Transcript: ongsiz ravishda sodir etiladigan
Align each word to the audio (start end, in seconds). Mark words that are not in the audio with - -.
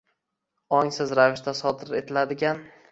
ongsiz 0.79 1.15
ravishda 1.21 1.57
sodir 1.63 1.97
etiladigan 2.03 2.69